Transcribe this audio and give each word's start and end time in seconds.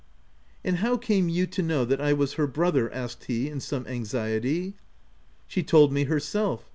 "And 0.65 0.77
how 0.77 0.97
came 0.97 1.29
you 1.29 1.45
to 1.45 1.61
know 1.61 1.85
that 1.85 2.01
I 2.01 2.11
was 2.11 2.33
her 2.33 2.47
brother?" 2.47 2.91
asked 2.91 3.25
he 3.25 3.47
in 3.47 3.59
some 3.59 3.85
anxietv." 3.85 4.73
She 5.47 5.61
told 5.61 5.93
me 5.93 6.05
herself. 6.05 6.67